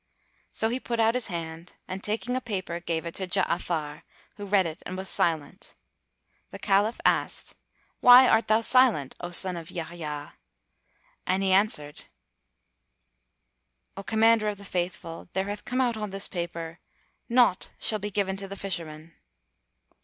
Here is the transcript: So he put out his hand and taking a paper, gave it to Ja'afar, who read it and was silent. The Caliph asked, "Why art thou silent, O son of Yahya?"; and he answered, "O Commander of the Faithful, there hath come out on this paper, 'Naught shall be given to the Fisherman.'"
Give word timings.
So 0.51 0.69
he 0.69 0.79
put 0.79 0.99
out 0.99 1.13
his 1.13 1.27
hand 1.27 1.73
and 1.87 2.03
taking 2.03 2.35
a 2.35 2.41
paper, 2.41 2.79
gave 2.79 3.05
it 3.05 3.13
to 3.13 3.27
Ja'afar, 3.27 4.01
who 4.35 4.47
read 4.47 4.65
it 4.65 4.81
and 4.83 4.97
was 4.97 5.07
silent. 5.07 5.75
The 6.49 6.57
Caliph 6.57 6.99
asked, 7.05 7.53
"Why 7.99 8.27
art 8.27 8.47
thou 8.47 8.61
silent, 8.61 9.13
O 9.19 9.29
son 9.29 9.55
of 9.57 9.69
Yahya?"; 9.69 10.39
and 11.27 11.43
he 11.43 11.53
answered, 11.53 12.05
"O 13.95 14.01
Commander 14.01 14.47
of 14.47 14.57
the 14.57 14.65
Faithful, 14.65 15.29
there 15.33 15.49
hath 15.49 15.65
come 15.65 15.79
out 15.79 15.97
on 15.97 16.09
this 16.09 16.27
paper, 16.27 16.79
'Naught 17.29 17.69
shall 17.77 17.99
be 17.99 18.09
given 18.09 18.35
to 18.37 18.47
the 18.47 18.55
Fisherman.'" 18.55 19.13